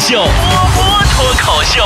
[0.00, 1.82] 秀，波波脱口秀。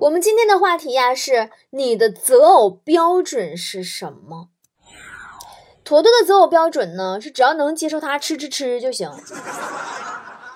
[0.00, 4.48] 我们今天的话题呀，是你的择偶标准是什么？
[5.84, 9.12] 坨坨的择偶标准呢，是只要能接受他吃吃吃就行。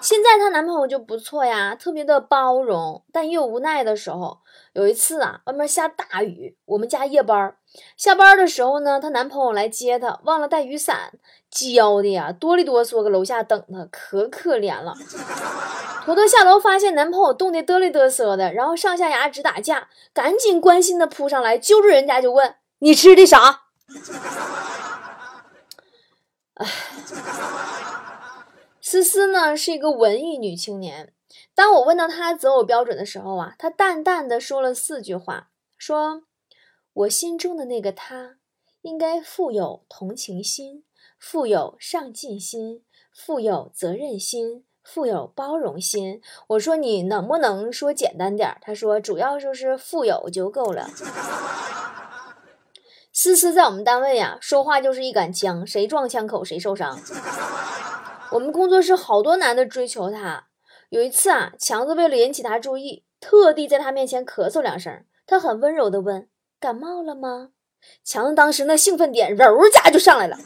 [0.01, 4.39] 现在她男朋友就不错呀，特别的包容，但也有无奈的时候。
[4.73, 7.55] 有一次啊，外面下大雨，我们家夜班，
[7.97, 11.13] 下班的时候呢，她男朋友来接她，忘了带雨伞，
[11.51, 14.95] 焦的呀，哆里哆嗦搁楼下等她，可可怜了。
[16.05, 23.63] 坨坨下楼发现男朋友冻得嘚里嘚瑟的，然后上下牙直打架，赶紧关心的扑上来揪住人家就问：“你吃的啥？”
[26.55, 26.67] 唉。
[28.81, 31.13] 思思呢是一个文艺女青年。
[31.55, 35.49] 当我问到她择偶标准的时候啊，她淡淡的说了四句话：
[35.79, 36.23] 说
[36.93, 38.37] 我心中的那个他，
[38.83, 40.85] 应该富有同情心，
[41.19, 42.83] 富有上进心，
[43.15, 46.21] 富有责任心，富有包容心。
[46.49, 48.57] 我说你能不能说简单点？
[48.61, 50.91] 他说主要就是富有就够了。
[53.13, 56.99] 思思在我们单位呀，说话就是一杆枪，谁撞枪口谁受伤。
[58.33, 60.49] 我们工作室好多男的追求她。
[60.89, 65.05] 有一次啊，强子为了引起她注意，特地在她面前咳嗽两声。
[65.27, 66.29] 他很温柔的问
[66.61, 67.49] ：“感冒了吗？”
[68.05, 70.37] 强子当时那兴奋点，揉一下就上来了，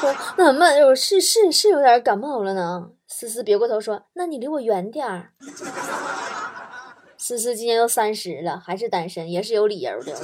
[0.00, 5.32] 说：“那什么，是是是有点感冒了呢。”思思别过头说：“那你离我远点儿。”
[7.18, 10.16] 思思今年都三十了，还是单身，也是有理由的。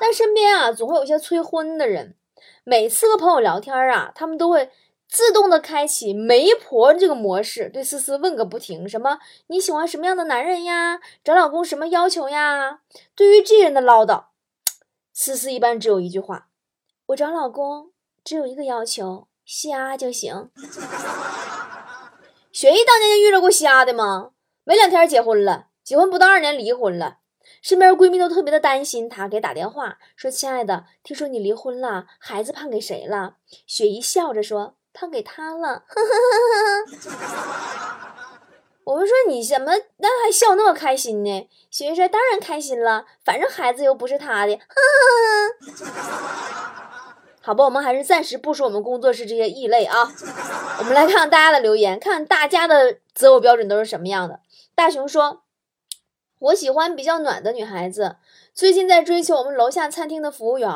[0.00, 2.16] 但身边啊，总会有些催婚的人。
[2.64, 4.70] 每次和朋友聊天啊，他们都会。
[5.08, 8.86] 自动的开启媒婆这个模式，对思思问个不停。
[8.86, 9.18] 什么？
[9.46, 11.00] 你喜欢什么样的男人呀？
[11.24, 12.80] 找老公什么要求呀？
[13.14, 14.26] 对于这人的唠叨，
[15.14, 16.48] 思思一般只有一句话：
[17.06, 17.92] 我找老公
[18.22, 20.50] 只有一个要求，瞎就行。
[22.52, 24.32] 雪姨当年就遇到过瞎的吗？
[24.64, 27.20] 没两天结婚了，结婚不到二年离婚了。
[27.62, 33.36] 身边闺蜜都特别的担心她，给打电话说：“亲爱的，听说你离婚了，孩子判给谁了？”
[33.66, 34.74] 雪姨笑着说。
[34.98, 35.84] 判给他了，
[38.82, 41.48] 我们说你怎么那还笑那么开心呢？
[41.70, 44.58] 雪姨说当然开心了，反正孩子又不是他的，
[47.40, 50.12] 好吧，我们还是暂时不说我们工作室这些异类啊。
[50.80, 54.40] 我们来看看大家的留言，看大家的择偶标准都是什么样的。
[54.74, 55.44] 大熊说
[56.40, 58.16] ：“我喜欢比较暖的女孩子，
[58.52, 60.68] 最近在追求我们楼下餐厅的服务员，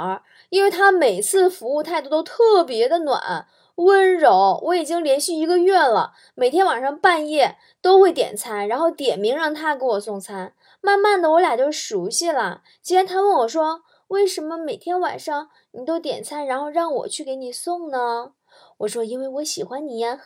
[0.50, 3.48] 因为她每次服务态度都特别的暖。”
[3.84, 10.54] 温柔，我已经连续一个月了，每天晚上半夜都会点餐，然后点名让他给我送餐。
[10.80, 12.62] 慢慢的，我俩就熟悉了。
[12.80, 18.32] 今天他问我说：“为什么每天晚上你都点餐，然后让我去给你送呢？”
[18.78, 20.18] 我说：“因为我喜欢你呀。”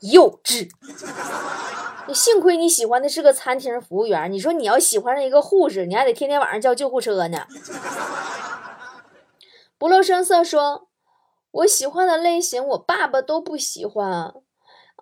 [0.00, 0.68] 幼稚！
[2.06, 7.46] 你幸亏你喜欢的是个餐厅服务员，你说你要喜欢上一个护士，你还得天天晚上叫救护车呢。
[9.78, 10.85] 不露声色说
[11.56, 14.34] ：“我喜欢的类型，我爸爸都不喜欢。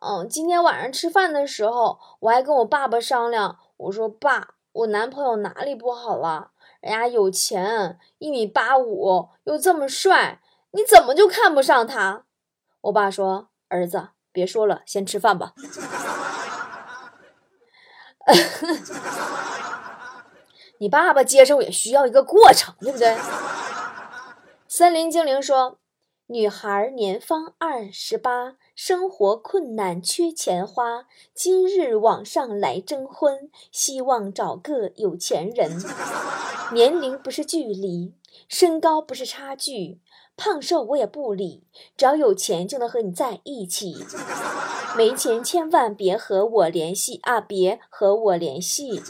[0.01, 6.53] 嗯，今天晚上吃饭的时候，我还跟我爸爸商量，我说爸，我男朋友哪里不好了？
[6.81, 12.25] 人家有钱，一米八五，又这么帅，你怎么就看不上他？”
[12.83, 15.55] 我爸说：“儿子，别说了，先吃饭吧。
[20.79, 23.17] 你爸爸接受也需要一个过程，对不对？”
[24.69, 25.79] 森林精灵说
[26.29, 31.05] ：“女孩年方二十八，生活困难缺钱花，
[31.35, 35.71] 今日网上来征婚，希望找个有钱人。
[36.73, 38.15] 年龄不是距离，
[38.49, 39.99] 身高不是差距，
[40.35, 41.63] 胖瘦我也不理，
[41.95, 44.03] 只要有钱就能和你在一起。
[44.97, 49.03] 没钱千万别和我联系啊，别和我联系。”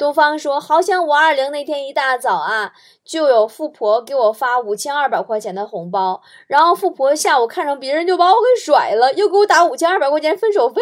[0.00, 2.72] 东方说：“好想五二零那天一大早啊，
[3.04, 10.80] 就有富婆给我发五千二百块钱的红包，然后富婆下午看上别人就把我给甩了，又给我打五千二百块钱分手费。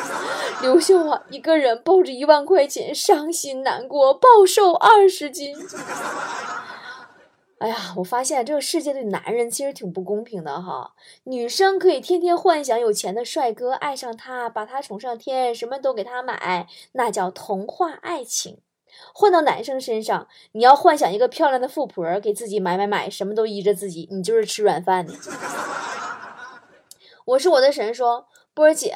[0.62, 5.54] 刘秀啊，一个人抱着一万块钱，伤心难过，暴瘦二十斤。”
[7.58, 10.92] 哎呀，我发现这个世界对男人其实挺不公平的哈。
[11.24, 18.58] 女生可以天天幻想有钱的帅哥爱上她，把她宠上天，什么都给她买，那叫童话爱情。
[19.14, 25.14] 换到男生身上，你要幻想一个漂亮的富婆给自己买买买，什么都依着自己，你就是吃软饭的。
[27.24, 28.94] 我是我的神说，波儿姐，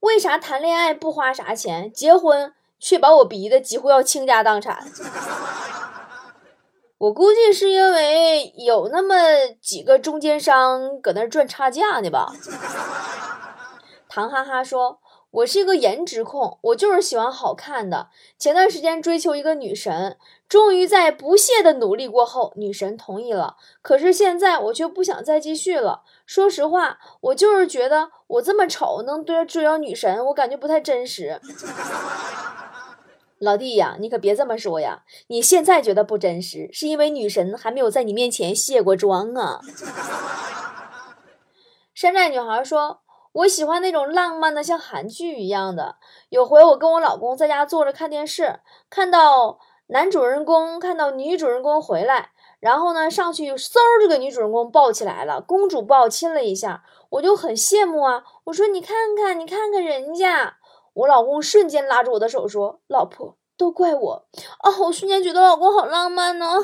[0.00, 4.84] 为啥谈恋爱不花啥钱，结婚却把我逼的几乎要倾家荡产？
[7.00, 9.14] 我估计是因为有那么
[9.60, 12.30] 几个中间商搁那赚差价呢吧。
[14.08, 15.00] 唐哈哈说。
[15.32, 18.08] 我是一个颜值控，我就是喜欢好看的。
[18.36, 20.18] 前段时间追求一个女神，
[20.48, 23.56] 终于在不懈的努力过后，女神同意了。
[23.80, 26.02] 可是现在我却不想再继续了。
[26.26, 31.40] 说实话，我就是觉得我这么丑能追追到女神，我感觉不太真实。
[33.40, 35.02] 老弟呀，你可别这么说呀！
[35.26, 39.60] 你现在觉得不真实，是因为女神还没有在你面前卸过妆啊。
[41.94, 43.00] 山寨女孩说。
[43.32, 45.94] 我喜欢那种浪漫的，像韩剧一样的。
[46.30, 48.58] 有回我跟我老公在家坐着看电视，
[48.90, 58.24] 看到男主人公看到女主人公回来，然后呢上去嗖就给女主人公抱起来了，公主抱亲了一下，我就很羡慕啊。
[58.42, 60.56] 我说你看看，你看看人家，
[61.00, 64.26] 我老公瞬间拉住我的手说：“老婆，都怪我
[64.58, 66.56] 啊！”我瞬间觉得老公好浪漫呢。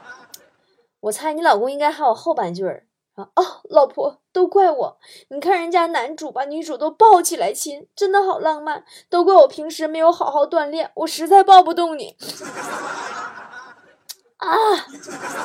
[1.00, 2.86] 我猜你老公应该还有后半句儿。
[3.14, 4.98] 啊哦，老婆，都怪我！
[5.30, 8.84] 你看人家男主把女主都抱起来亲，真的好浪漫。
[9.08, 12.18] 都怪我平时没有好好锻炼，我实在抱不动你。
[14.36, 14.54] 啊！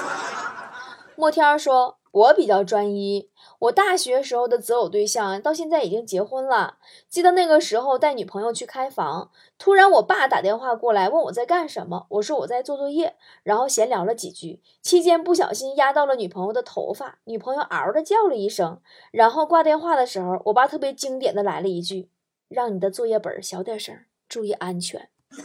[1.16, 2.00] 莫天儿说。
[2.14, 3.31] 我比较专一，
[3.62, 6.78] 我大学时候的择偶对象到现在已经结婚了。
[7.08, 9.30] 记得那个时候带女朋友去开房，
[9.60, 18.82] 突然我爸打电话过来问我在干什么，我说我在做作业，然后闲聊了几句，期间不小心压到了女朋友的头发，女朋友嗷的叫了一声，
[19.12, 22.10] 然后挂电话的时候，我爸特别经典的来了一句
[22.50, 23.96] ：“让你的作业本小点声，
[24.28, 25.10] 注意安全。”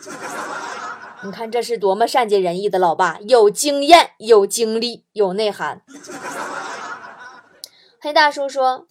[1.22, 5.82] 你看这是多么善解人意的老爸，有经验、有经历、有内涵。
[8.06, 8.86] 黑大叔说：“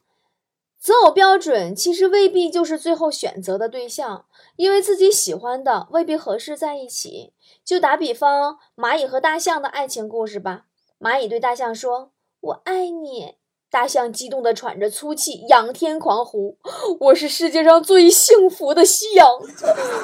[0.78, 4.26] 择偶标准其实未必就是最后选择的对象，
[4.58, 7.32] 因为自己喜欢的未必合适在一起。
[7.64, 10.66] 就打比方，蚂蚁和大象的爱情故事吧。
[11.00, 13.36] 蚂蚁对大象说：‘我爱你。’
[13.72, 16.58] 大象激动地喘着粗气，仰天狂呼
[17.00, 19.30] ：‘我是世界上最幸福的夕阳！’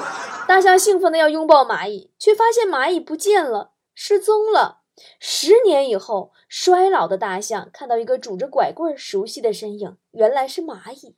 [0.47, 4.77] 大象兴奋地要拥抱蚂蚁，却发现蚂蚁不见了，失踪了。”
[5.19, 11.15] 十年以后，衰老的大象看到一个拄着拐棍、熟悉的身影，原来是蚂蚁。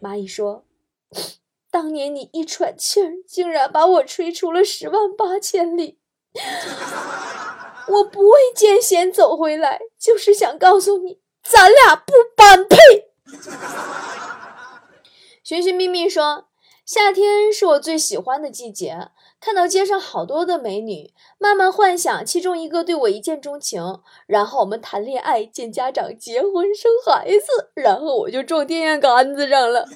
[0.00, 0.64] 蚂蚁说
[1.70, 5.98] ：“当年你一喘气儿，竟然把我吹出了十万八千里。
[7.88, 12.76] 我不畏艰险走回来，就是想告诉你，咱俩不般配。”
[15.42, 16.48] 寻寻觅觅说
[16.86, 19.10] ：“夏天是我最喜欢的季节。”
[19.46, 29.86] 看到街上好多的美女，慢慢幻想其中一个对我一见钟情，然后我们谈恋爱、见家长、结婚、生孩子，然后我就撞电线杆子上了。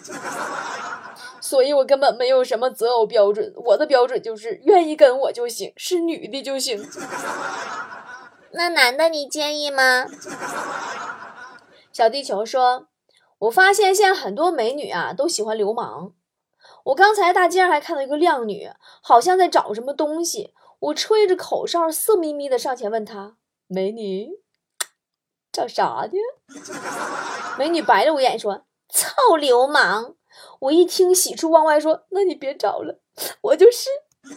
[1.40, 6.88] 所以我根本没有什么择偶标准，我的标准就是愿意跟我就行，是女的就行。
[8.54, 10.06] 那男的你介意吗？
[11.92, 12.86] 小地球说
[13.40, 16.12] ：“我发现现在很多美女啊都喜欢流氓。”
[16.90, 18.68] 我刚才大街上还看到一个靓女，
[19.00, 20.52] 好像在找什么东西。
[20.80, 23.36] 我吹着口哨，色眯眯的上前问她
[23.68, 24.30] ：“美女，
[25.52, 26.18] 找啥呢？”
[27.58, 30.16] 美女白了我一眼说：“臭流氓！”
[30.60, 32.98] 我一听，喜出望外，说：“那你别找了，
[33.42, 33.88] 我就是。”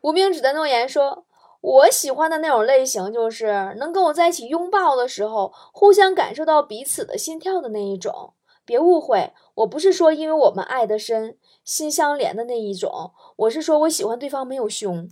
[0.00, 1.26] 无名指的诺言说
[1.60, 8.32] ：“我喜欢的那种类型，就是能跟我在一起拥抱的时候，互相感受到彼此的心跳的那一种。”
[8.64, 15.08] 别误会，我不是说因为我们爱得深，心相连的那一种，我是说我喜欢对方没有胸，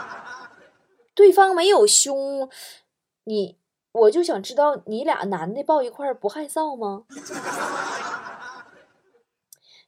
[1.14, 2.48] 对方没有胸，
[3.24, 3.58] 你
[3.92, 7.04] 我就想知道你俩男的抱一块不害臊吗？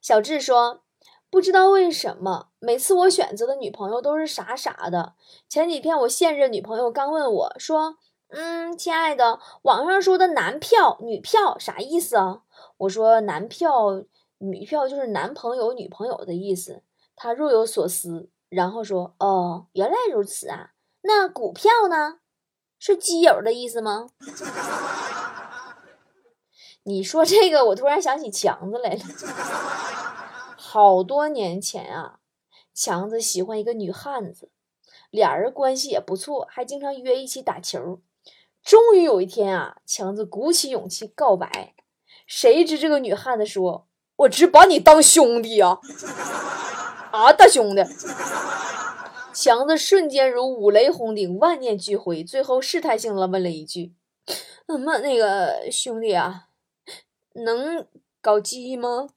[0.00, 0.80] 小智说，
[1.28, 5.14] 不知道为什么，每次我选择的女朋友都是傻傻的。
[5.48, 7.98] 前几天我现任女朋友刚问我说。
[8.28, 12.42] 嗯，亲爱的，网上说的男票、女票啥意思啊？
[12.76, 14.04] 我说男票、
[14.38, 16.82] 女票就是男朋友、女朋友的意思。
[17.16, 20.72] 他若有所思，然后说：“哦，原来如此啊。
[21.00, 22.20] 那股票呢？
[22.78, 24.10] 是基友的意思吗？”
[26.84, 29.00] 你说这个，我突然想起强子来了。
[30.56, 32.20] 好多年前啊，
[32.74, 34.50] 强子喜欢一个女汉子，
[35.10, 38.00] 俩人关系也不错，还经常约一起打球。
[38.64, 41.74] 终于有一天啊，强子鼓起勇气告白，
[42.26, 43.86] 谁知这个女汉子说
[44.16, 45.78] ：“我只把你当兄弟呀！”
[47.12, 47.82] 啊，大兄弟！
[49.32, 53.94] 强子瞬间如五雷轰顶，万念俱灰，最后试探性的问了一句
[54.66, 56.48] ：“那么那个兄弟啊，
[57.34, 57.86] 能
[58.20, 59.08] 搞基吗？”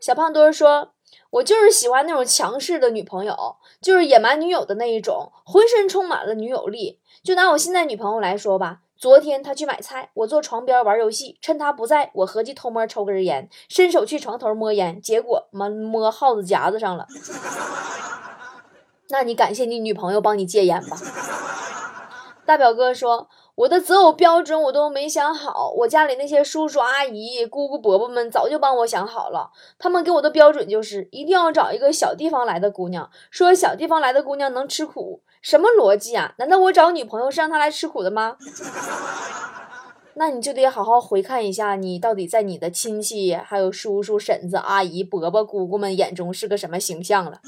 [0.00, 0.94] 小胖墩说
[1.30, 7.00] ：“我就是喜欢那种强势的女朋友，就是野蛮女友的那一种，浑身充满了女友力。
[7.26, 17.04] 就拿我现在女朋友来说吧，昨天她去买菜，我坐床边玩游戏，趁她不在，我合计偷摸抽根烟，伸手去床头摸烟，结果摸摸耗子夹子上了。
[19.10, 20.96] 那你感谢你女朋友帮你戒烟吧。
[22.46, 23.28] 大表哥说。
[23.56, 29.50] 我的择偶标准我都没想好，我家里那些叔叔阿姨、姑姑伯伯们早就帮我想好了。
[29.78, 36.34] 他们给我的标准就是一定要找一个小地方来的姑娘，说小地方来的姑娘能吃苦，什么逻辑啊？
[36.36, 38.36] 难道我找女朋友是让她来吃苦的吗？
[40.18, 47.40] 那你就得好好回看一下，你到底在你的亲戚、还有叔叔、婶子、阿姨、伯伯、姑姑们眼中是个什么形象了。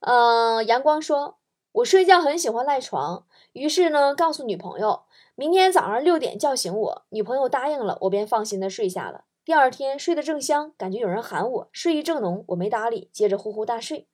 [0.00, 1.36] 嗯， 阳光说，
[1.72, 3.24] 我睡觉很喜欢赖床。
[3.54, 5.02] 于是呢，告诉女朋友
[5.36, 7.02] 明天早上六点叫醒我。
[7.10, 9.24] 女朋友答应了，我便放心的睡下了。
[9.44, 14.08] 第二天睡得正香，感觉有人喊我，睡意正浓，我没搭理，接着呼呼大睡。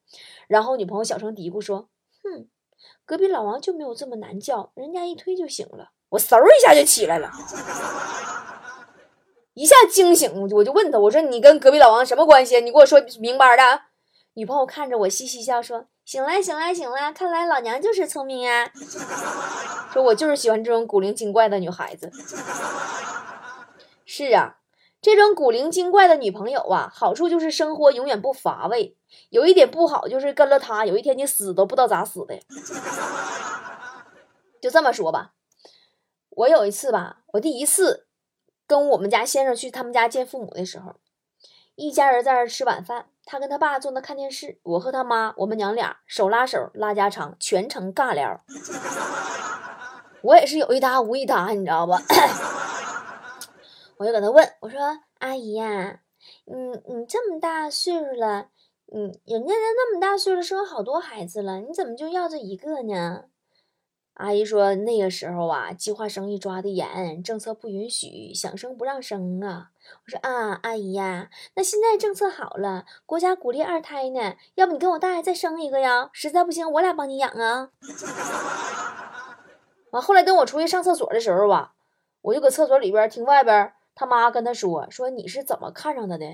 [0.46, 1.88] 然后女朋友小声嘀咕说
[2.22, 2.48] ：“哼，
[3.06, 7.30] 隔壁老王就没有这么难叫，人家一推就醒了。”我嗖一下就起来了，
[9.54, 12.60] 一下惊醒，我就问他：“我说你跟隔壁老王什么关系？
[12.60, 13.84] 你给我说明白的。”
[14.34, 15.86] 女朋友看着我嘻嘻笑说。
[16.10, 17.12] 醒了，醒了，醒了！
[17.12, 18.68] 看来老娘就是聪明啊。
[19.92, 22.10] 说我就是喜欢这种古灵精怪的女孩子。
[24.04, 24.56] 是啊，
[25.00, 28.96] 这种古灵精怪的女朋友啊，好处就是生活永远不乏味。
[29.28, 32.40] 有一点不好就是跟了她，有一天你死都不知道咋死的。
[34.60, 35.34] 就这么说吧，
[36.30, 38.08] 我有一次吧，我第一次
[38.66, 40.96] 跟我们家先生去他们家见父母的时候。
[41.76, 48.40] 一家人在那吃晚饭，他跟他爸坐那看电视，我和他妈，我们娘俩手拉手拉家常，全程尬聊。
[50.20, 52.02] 我也是有一搭无一搭，你知道吧？
[53.98, 54.80] 我就搁那问我说
[55.20, 56.00] ：“阿姨呀，
[56.44, 56.56] 你
[56.92, 58.48] 你这么大岁数了，
[58.86, 63.26] 你，人家都那么大岁数生好多孩子了，你怎么就要这一个呢？”
[64.20, 69.70] 阿姨说：“那个时候啊，计划生育抓的严，政策不允许，想生不让生啊。”
[70.04, 76.10] 我说：“啊，阿姨呀，那现在政策好了，国家鼓励二胎呢，要不你跟我大爷再生一个呀？
[76.12, 77.70] 实在不行，我俩帮你养啊。”
[79.92, 81.72] 完后来等我出去上厕所的时候吧，
[82.20, 86.26] 我就搁厕所里边听外边他妈跟他说：“说你是怎么看上他的？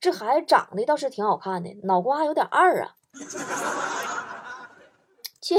[0.00, 2.96] 这孩子长得倒是挺好看的，脑瓜有点二啊。
[5.42, 5.58] ”切。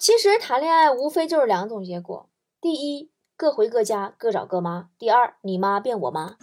[0.00, 6.36] 其实谈恋爱无非就是两种结果：第一，各回各家，各找各妈；第二，你妈变我妈。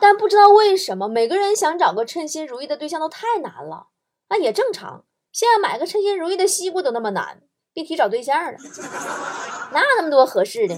[0.00, 3.88] 但不知道为什么，每个人想找个称心如意的对象都太难了。
[4.28, 7.42] 那也正常，现在买个称心如意的西瓜都那么难，
[7.72, 8.58] 别提找对象了。
[9.72, 10.76] 哪有那么多合适的？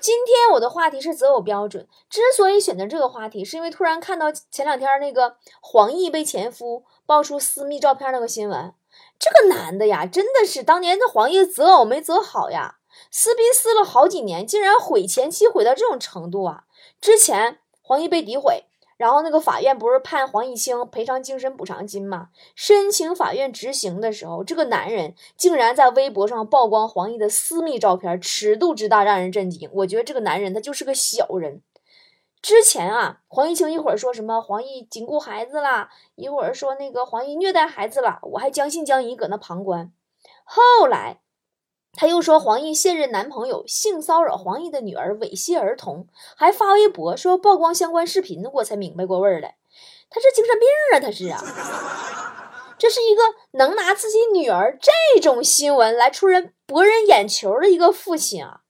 [0.00, 1.86] 今天我的话题是择偶标准。
[2.10, 8.74] 之所以选择这个话题，是因为突然看到前两天那个黄奕被前夫爆出私密照片那个新闻。
[9.18, 12.76] 这个男的呀，真的是当年的黄奕择偶没择好呀，
[13.10, 16.64] 撕逼撕了好几年，竟然毁前妻毁到这种程度啊！
[17.00, 18.64] 之前黄奕被诋毁，
[18.96, 22.28] 然后那个法院不是判黄毅清赔偿精神补偿金吗？
[22.54, 29.68] 申请法院执行的时候，这个男人竟然在微博上曝光黄奕的私密照片，尺度之大让人震惊。
[29.72, 31.62] 我觉得这个男人他就是个小人。
[32.40, 39.92] 之前啊，黄毅清一会儿说什么黄奕紧顾孩子啦，一会儿说那个黄奕虐待孩子了，我还将信将疑搁那旁观。
[40.44, 41.20] 后来
[41.92, 49.56] 他又说黄奕现任男朋友性骚扰黄奕的女儿，猥亵儿童，还发微博说曝光相关视频，我才明白过味儿来。
[50.08, 53.22] 他是精神病啊，他是啊，这是一个
[53.58, 58.60] 能拿自己女儿这种新闻来出人博人眼球的一个父亲啊。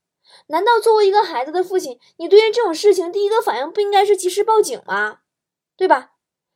[0.49, 5.19] 难道作为一个孩子的父亲，你对于这种事情第一个反应不应该是及时报警吗？
[5.77, 6.13] 对吧？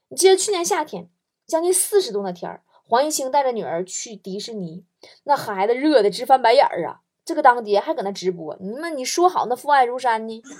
[0.08, 1.08] 你记得去年夏天，
[1.46, 4.84] 将近四十度的天儿，黄毅清带着女儿去迪士尼，
[5.24, 7.00] 那孩子热的直翻白眼儿啊！
[7.24, 10.42] 这个当爹还搁那直播，你们你说好那父爱如山呢？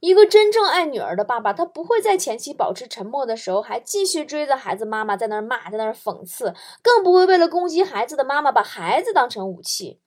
[0.00, 10.00] 一个真正爱女儿的爸爸，他不会在前妻保持沉默的时候，还继续追着孩子妈妈在那儿骂，在那儿讽刺，更不会为了攻击孩子的妈妈把孩子当成武器。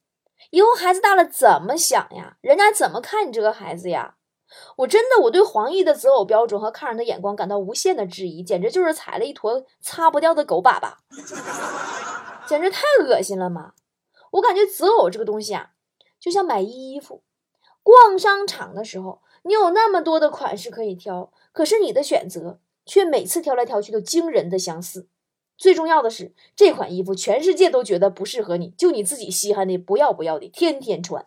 [0.51, 2.37] 以后孩子大了怎么想呀？
[2.41, 4.15] 人家怎么看你这个孩子呀？
[4.77, 10.93] 我真的我对黄奕的择偶标准和看人的眼光感到无限的质疑，简直就是踩了一坨擦不掉的狗粑粑，
[12.47, 13.73] 简直太恶心了嘛！
[14.31, 15.71] 我感觉择偶这个东西啊，
[16.19, 17.23] 就像买衣服，
[17.81, 25.07] 逛商场的时候，你有那么多的款式可以挑，可是你的选择却每次挑来挑去都惊人的相似。
[25.57, 31.25] 最重要的是，这款衣服全世界都觉得不适合你，就你自己稀罕的不要不要的，天天穿。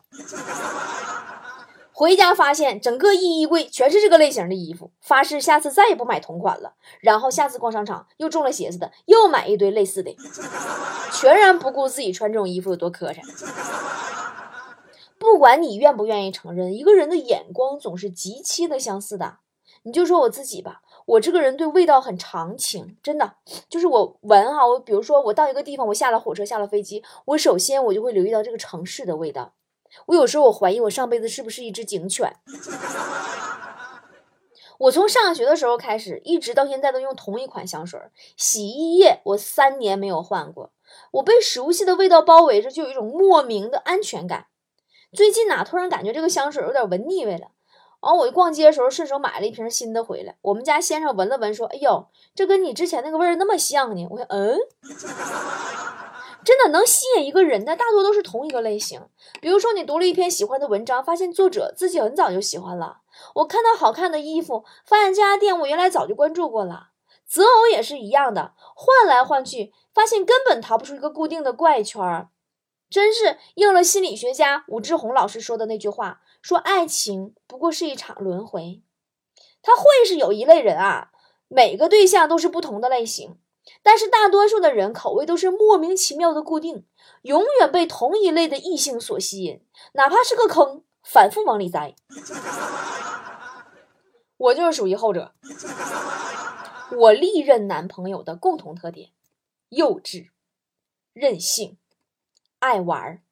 [1.92, 6.74] 回家发现整个衣衣柜全是这个类型的衣服，发誓下次再也不买同款了。
[7.00, 10.14] 然后下次逛商场又中了邪似的，又买一堆类似的，
[11.12, 13.20] 全然不顾自己穿这种衣服有多磕碜。
[15.18, 19.38] 不管你愿不愿意承认，一个人的眼光总是极其的相似的。
[19.82, 23.36] 你就说我自己吧，我这个人对味道很长情，真的，
[23.70, 29.54] 就是我闻哈，我比如说我到一个地方，我下了火车，下了飞机，我首先我就会留意到这个城市的味道。
[30.06, 32.36] 我有时候我怀疑我上辈子是不是一只警犬。
[34.80, 37.98] 我从上学的时候开始，一直到现在都用同一款香水，
[38.36, 40.72] 洗衣液我三年没有换过。
[41.12, 44.48] 我被熟悉的味道包围着，就有一种莫名的安全感。
[45.14, 47.48] 最近哪突然感觉这个香水有点闻腻味了，
[48.00, 50.36] 然后我逛街的时候顺手买了一瓶新的回来。
[50.42, 54.58] 我们家先生闻了闻，说：“哎呦，这跟你之前那个味儿那么像呢。”我说：“嗯。
[56.44, 59.02] ”真的能吸引一个人的，大多都是同一个类型。
[59.40, 63.00] 比如说，你读了一篇喜欢的文章，发现作者自己很早就喜欢了；
[63.34, 66.90] 我看到好看的衣服，发现这家店我原来早就关注过了。
[67.26, 72.28] 择偶也是一样的，换来换去，发现根本逃不出一个固定的怪圈儿。
[72.88, 78.82] 真是应了心理学家武志红老师说的那句话：说爱情不过是一场轮回。
[79.60, 81.10] 他会是有一类人啊，
[81.46, 83.38] 每个对象都是不同的类型。
[83.82, 86.86] 但是大多数的人口味都是莫名其妙的固定，
[87.20, 89.62] 永远被同一类的异性所吸引，
[89.92, 91.94] 哪怕是个坑，反复往里栽。
[94.38, 95.34] 我就是属于后者。
[96.96, 99.10] 我历任男朋友的共同特点：
[99.68, 100.30] 幼稚、
[101.12, 101.76] 任性、
[102.58, 103.22] 爱玩、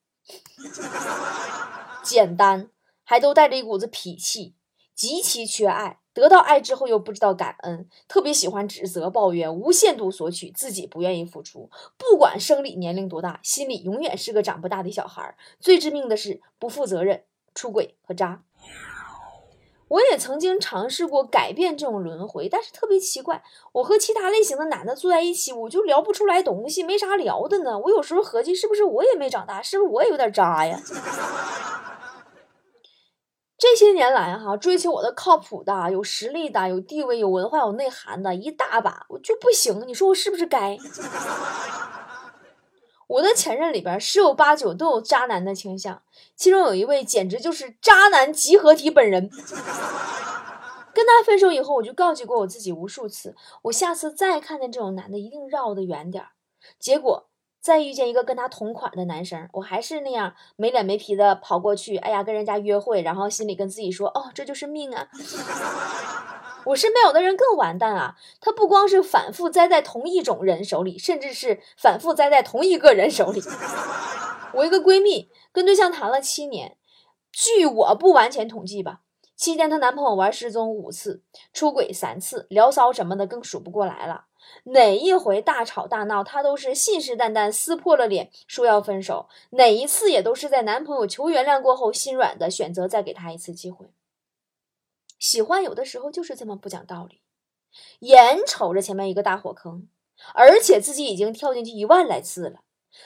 [2.05, 2.69] 简单，
[3.07, 4.57] 还都带着一股子脾气，
[4.95, 6.01] 极其缺爱。
[6.13, 11.71] 得到爱之后又不知道感恩，特别喜欢指责、抱怨，无限度索取，自己不愿意付出。
[11.99, 15.37] 不管生理年龄多大，心里永远是个长不大的小孩。
[15.61, 18.43] 最致命的是不负责任、出轨和渣。
[19.89, 27.79] 我也曾经尝试过改变这种轮回，但是特别奇怪，我和其他类型的男的坐在一起，我就聊不出来东西，没啥聊的呢。
[27.79, 29.61] 我有时候合计，是不是我也没长大？
[29.63, 30.81] 是不是我也有点渣呀？
[33.59, 39.83] 这些年来，哈，追求我的靠谱的、有实力的、有地位、有文化、有内涵的一大把，我就不行。
[39.87, 40.77] 你说我是不是该？
[43.07, 46.03] 我的前任里边十有八九都有渣男的倾向，
[46.35, 49.31] 其中有一位简直就是渣男集合体本人。
[50.93, 56.31] 跟他分手以后，我就告诫过我自己无数次，我下次再看见这种男的，一定绕得远点儿。
[56.79, 57.29] 结果。
[57.67, 65.09] 再遇见一个跟他同款的男生，我还是那样没脸没皮的跑过去，哎呀，跟人家约会，然后心里跟自己说，哦，这就是命啊。
[66.67, 73.43] 我身边有的人更完蛋啊，他不光是反复栽在同一种人手里，甚至是反复栽在同一个人手里。
[74.55, 76.77] 我一个闺蜜跟对象谈了七年，
[77.33, 79.01] 据我不完全统计吧，
[79.35, 84.26] 期间她男朋友玩失踪五次，出轨三次，聊骚什么的更数不过来了。
[84.65, 89.29] 哪一回大吵大闹，她都是信誓旦旦撕破了脸说要分手。
[89.51, 93.87] 哪一次也都是在男朋友求原谅过后，心软的选择再给他一次机会。
[95.19, 97.23] 喜欢有的时候就是这么不讲道理，
[98.01, 99.89] 眼瞅着前面一个大火坑，
[100.35, 102.61] 而且自己已经跳进去一万来次了，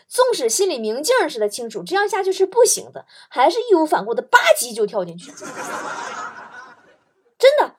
[0.08, 5.30] 纵使心里明镜似的清楚这样下去是不行的，还是义无反顾的吧唧就跳进去。
[7.38, 7.76] 真的，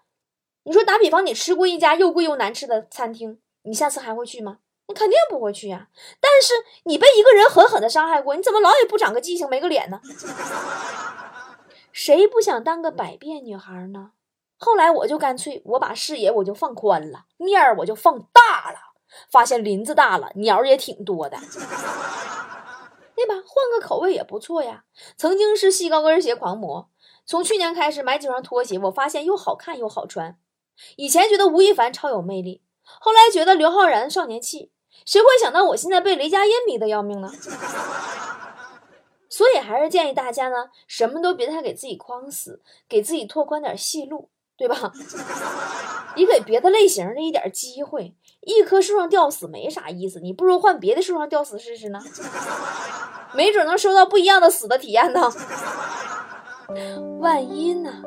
[0.63, 3.39] 你说打比方，你吃过一家又贵又难吃的餐厅。
[3.63, 4.60] 你下次还会去吗？
[4.88, 5.88] 你肯定不会去呀。
[6.19, 10.02] 但是你被一个人狠狠的伤害过，你怎么老也不长个记性，没个脸呢？
[11.91, 14.12] 谁不想当个百变女孩呢？
[14.58, 18.78] 后来我就干脆我把视野我就放宽了，面儿我就放大了，
[19.32, 21.38] 发现林子大了，鸟也挺多的，
[23.15, 23.36] 对吧？
[23.45, 24.84] 换个口味也不错呀。
[25.17, 26.89] 曾经是细高跟鞋狂魔，
[27.26, 30.38] 从去年开始买几双拖鞋，我发现又好看又好穿。
[30.95, 32.62] 以前觉得吴亦凡超有魅力。
[32.84, 34.72] 后来觉得刘昊然少年气，
[35.06, 37.32] 谁会想到我现在被雷佳音迷得要命呢？
[39.30, 44.91] 所以还是建议大家呢，什么都别太给自己框死，给自己拓宽点戏路，对吧？
[46.17, 52.02] 你给别的类型的一点机会，一棵树上吊死没啥意思，你不如换别的树上吊死试试呢？
[53.34, 55.32] 没准能收到不一样的死的体验呢。
[57.22, 58.04] 万一呢？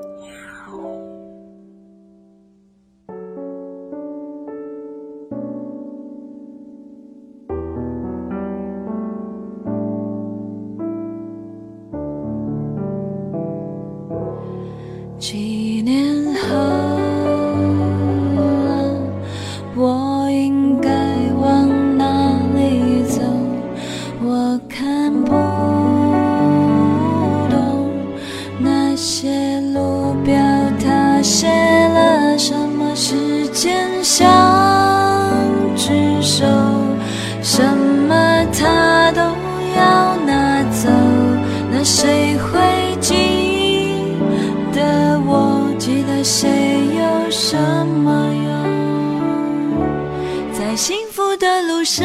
[50.77, 52.05] 幸福的路上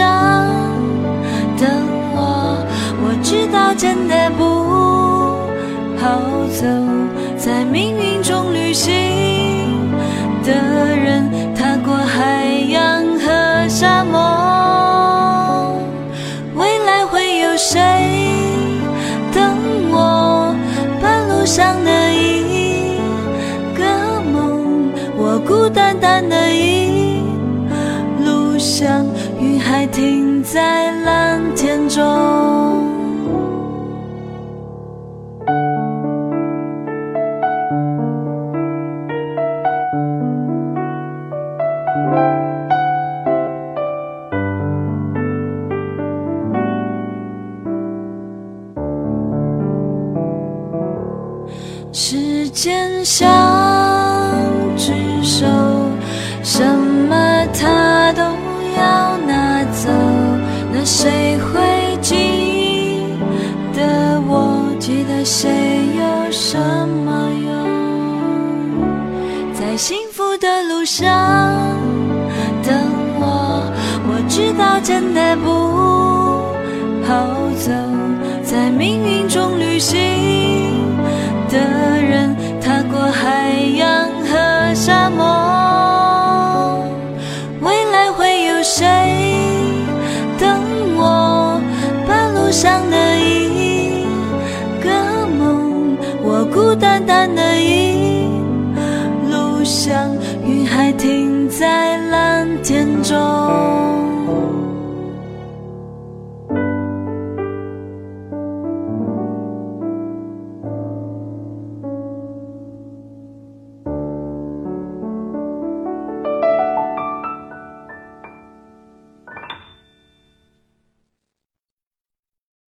[1.57, 1.67] 等
[2.13, 2.63] 我
[3.01, 4.48] 我知道真的不
[29.39, 32.58] 云还停在蓝天中。